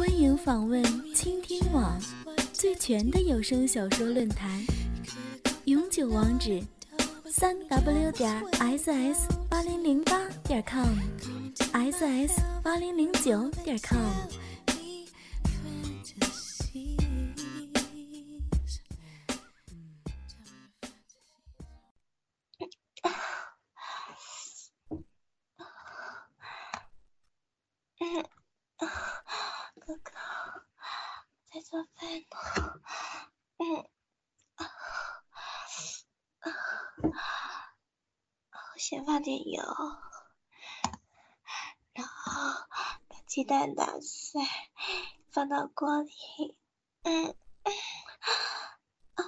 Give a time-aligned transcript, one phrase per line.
[0.00, 0.82] 欢迎访问
[1.14, 2.00] 倾听网
[2.54, 4.48] 最全的有声小说论坛，
[5.66, 6.58] 永久网址：
[7.26, 8.42] 三 w 点
[8.78, 13.98] ss 八零零八点 com，ss 八零零九点 com。
[31.60, 32.80] 做饭呢。
[33.58, 33.90] 嗯，
[38.50, 39.62] 我先放点油，
[41.92, 42.66] 然后
[43.08, 44.40] 把鸡蛋打碎，
[45.30, 46.56] 放到锅里。
[47.02, 47.36] 嗯，
[49.14, 49.24] 啊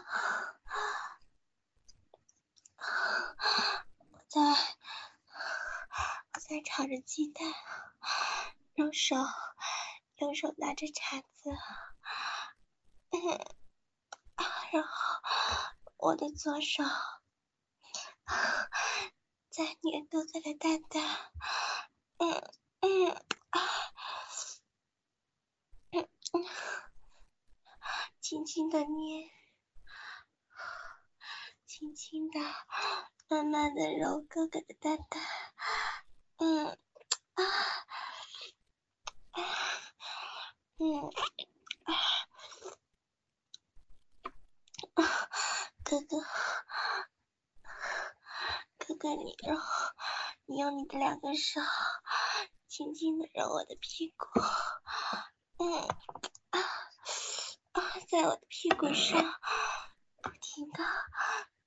[4.11, 4.41] 我在，
[6.33, 7.45] 我在炒着鸡蛋，
[8.75, 9.17] 用手。
[10.23, 11.51] 右手拿着铲子，
[13.11, 13.45] 嗯，
[14.73, 15.21] 然后
[15.97, 16.85] 我的左手
[19.51, 21.03] 在捏哥哥的蛋蛋，
[22.19, 22.31] 嗯
[22.83, 23.21] 嗯，
[25.91, 26.47] 嗯嗯，
[28.21, 29.29] 轻轻的捏，
[31.67, 32.39] 轻轻的，
[33.29, 35.21] 慢慢的揉哥哥的蛋蛋，
[36.37, 36.69] 嗯
[37.35, 37.43] 啊。
[40.79, 41.11] 嗯，
[45.83, 46.21] 哥哥，
[48.79, 49.57] 哥哥，你揉，
[50.47, 51.61] 你用你的两个手
[52.69, 54.27] 轻轻的揉我的屁股，
[55.59, 55.89] 嗯，
[56.51, 56.61] 啊
[57.73, 59.41] 啊，在我的屁股上
[60.21, 60.83] 不停的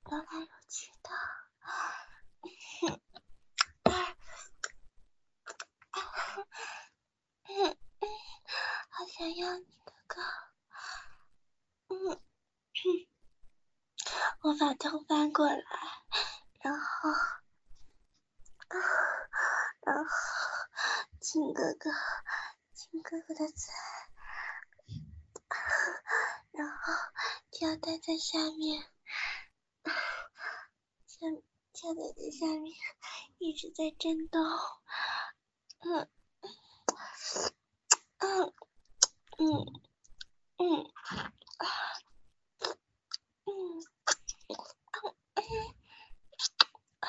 [0.04, 1.10] 揉来揉去的，
[2.42, 3.02] 嗯，
[7.48, 7.78] 嗯。
[8.90, 9.66] 好想要你，
[10.08, 10.22] 哥。
[11.88, 12.22] 嗯，
[14.42, 15.64] 我把头翻过来，
[16.62, 17.10] 然后，
[19.82, 20.04] 然后
[21.22, 21.92] 亲哥哥，
[22.74, 23.74] 亲哥哥的嘴，
[26.52, 26.94] 然后
[27.52, 28.84] 胶带在下面，
[31.08, 31.28] 下
[31.74, 32.74] 胶带在下面
[33.40, 34.44] 一直在震动。
[35.80, 36.10] 嗯，
[38.20, 38.54] 嗯。
[39.38, 39.66] 嗯
[40.58, 40.86] 嗯。
[41.58, 41.68] 啊
[43.46, 43.52] 嗯。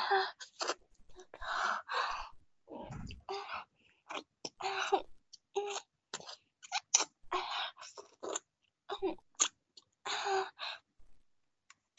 [0.02, 0.04] 啊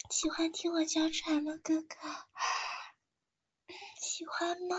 [0.10, 1.96] 喜欢听我娇喘吗，哥哥？
[4.02, 4.76] 喜欢吗？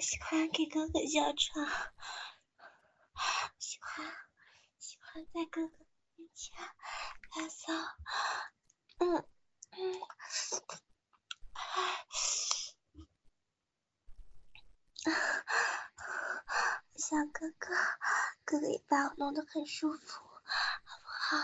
[0.00, 1.66] 喜欢给哥哥叫床，
[3.58, 4.06] 喜欢
[4.78, 5.76] 喜欢在哥哥
[6.16, 6.56] 面前
[7.30, 7.72] 打扫，
[8.98, 9.28] 嗯
[9.72, 10.00] 嗯，
[16.96, 17.74] 小哥哥，
[18.44, 20.24] 哥哥也把我弄得很舒服，
[20.84, 21.36] 好不好？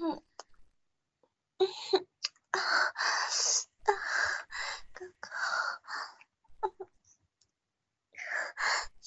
[0.00, 0.22] 嗯
[1.58, 2.06] 嗯。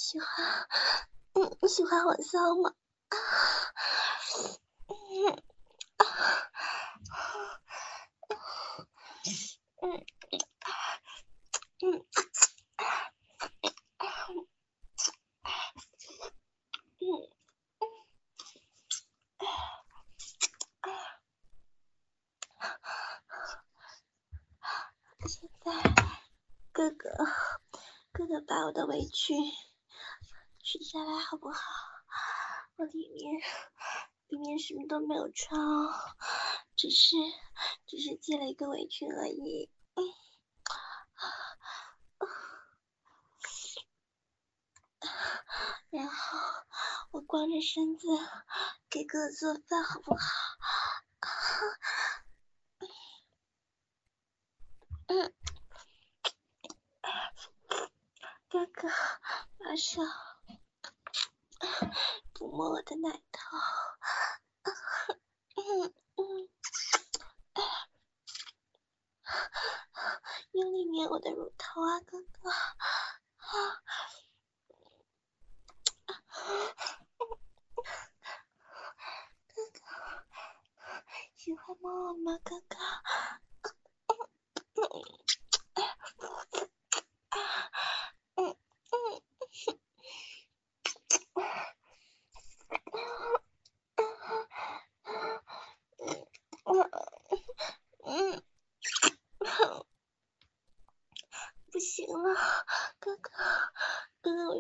[0.09, 0.27] 喜欢，
[1.33, 2.73] 嗯，你喜欢我骚吗？
[4.87, 5.43] 嗯，
[9.83, 10.03] 嗯，
[11.83, 12.01] 嗯，
[25.27, 25.71] 现在，
[26.71, 27.11] 哥哥，
[28.11, 29.35] 哥哥把我的委屈。
[30.71, 31.59] 取下来好不好？
[32.75, 33.41] 我里面
[34.27, 35.91] 里面什么都没有穿哦，
[36.75, 37.15] 只是
[37.87, 39.71] 只是系了一个围裙而已。
[45.89, 46.37] 然后
[47.13, 48.07] 我光着身子
[48.91, 50.19] 给哥哥做饭好不好？
[55.07, 55.33] 嗯，
[58.49, 58.87] 哥哥，
[59.57, 60.28] 马上。
[62.33, 63.57] 抚摸我的奶头，
[65.55, 66.49] 嗯嗯，
[70.53, 72.61] 用力捏我的乳头啊，哥哥，啊，
[79.47, 79.79] 哥哥，
[81.35, 82.77] 喜欢摸我吗，哥哥？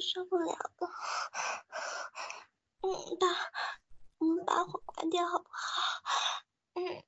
[0.01, 0.89] 受不了了，
[2.81, 3.27] 嗯，把
[4.17, 6.41] 我们把火关掉好不好？
[6.73, 7.03] 嗯，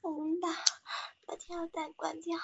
[0.00, 0.48] 我们把
[1.36, 2.38] 把跳蛋关掉，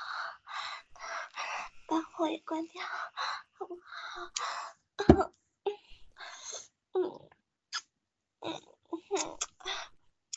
[1.87, 4.21] 把火也关掉，好不好？
[6.93, 7.31] 嗯
[8.41, 8.61] 嗯
[8.91, 9.39] 嗯，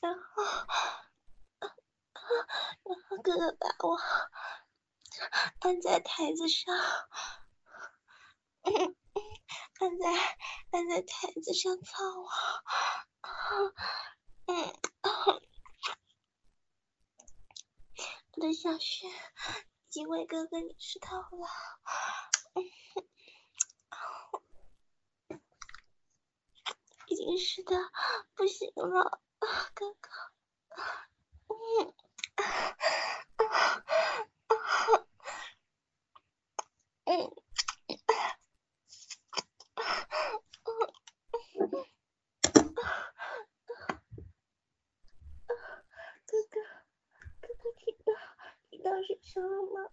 [0.02, 0.44] 然后
[2.86, 4.00] 然后哥哥把我。
[5.60, 6.74] 按在台子上，
[8.64, 10.38] 按在
[10.72, 12.30] 按在台子上操我，
[14.46, 14.74] 嗯，
[18.38, 19.12] 我的小雪已
[19.88, 21.48] 经为哥哥你湿透了，
[27.08, 27.78] 已经是的
[28.34, 29.22] 不行了，
[29.74, 30.10] 哥哥，
[31.48, 31.94] 嗯。
[37.06, 37.30] 嗯，
[46.26, 46.62] 哥，
[47.42, 47.96] 哥哥听
[48.84, 49.90] 到听到水声了吗？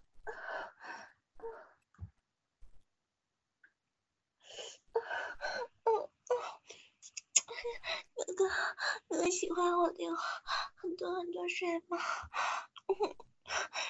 [8.15, 8.49] 哥哥，
[9.09, 10.15] 哥哥喜欢我流
[10.77, 11.99] 很多很多水吗？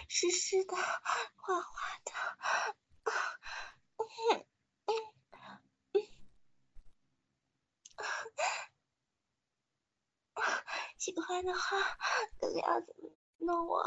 [0.08, 2.12] 湿湿的，滑滑的。
[10.96, 11.76] 喜欢的话，
[12.40, 13.82] 哥哥要怎么弄我？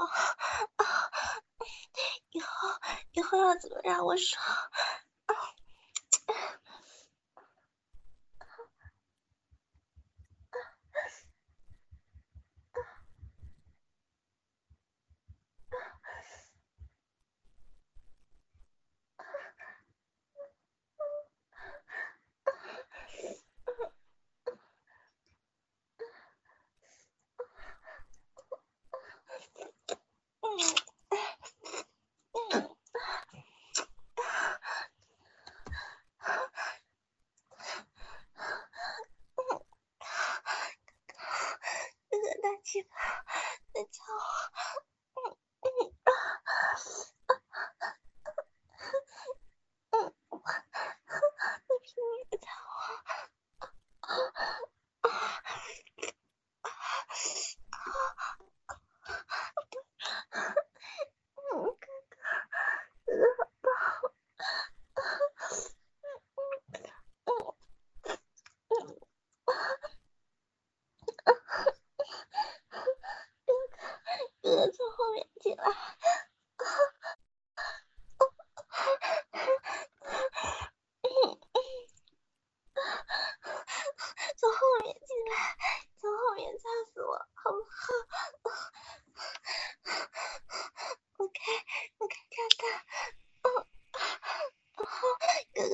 [2.32, 2.70] 以后
[3.14, 4.44] 以后要怎么让我爽？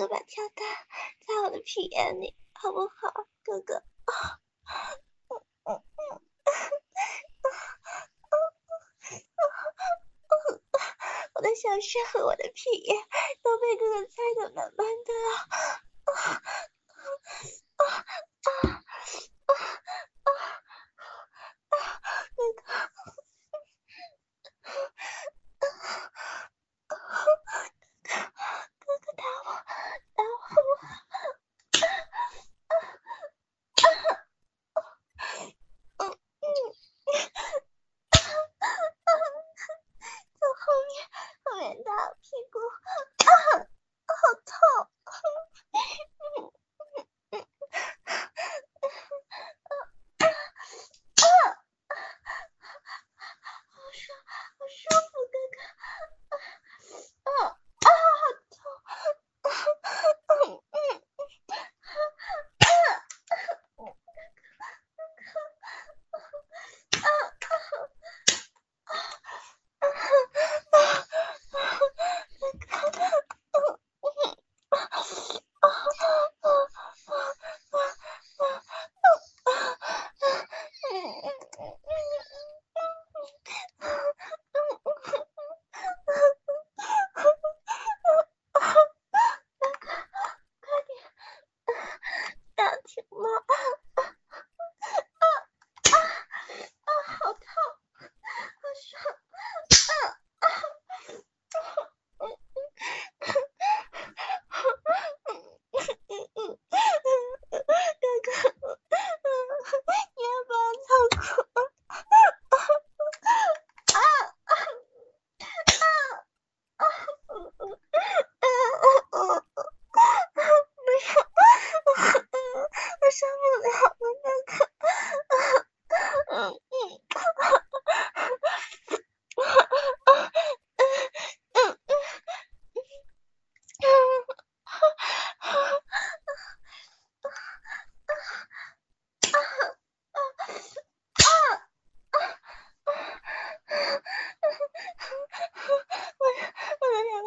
[0.02, 0.66] 我把跳蛋
[1.28, 3.28] 在我的屁眼里，好不好？
[3.44, 3.84] 哥哥，
[11.36, 12.98] 我的小穴和我的屁眼
[13.44, 15.14] 都被哥哥塞得满满的。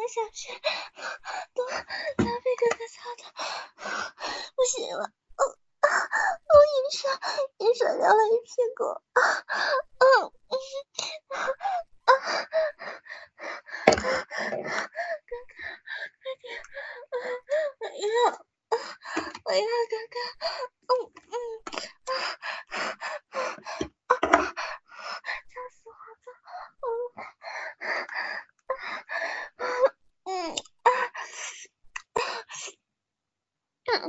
[0.07, 0.53] 小心
[1.53, 3.23] 都都被哥哥擦的
[4.55, 5.87] 不行了哦哦
[6.53, 7.19] 我眼上
[7.57, 9.01] 眼上掉了一屁股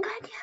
[0.00, 0.36] 快点！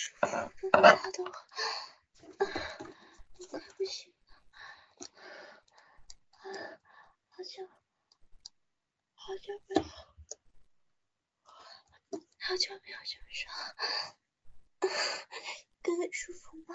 [0.00, 0.26] 舒服，
[0.70, 1.30] 哥哥擦的我，
[3.50, 4.32] 快不行了，
[7.28, 7.68] 好久，
[9.12, 9.82] 好久没有。
[12.38, 13.52] 好久没有这么说，
[15.82, 16.74] 哥哥舒服吗？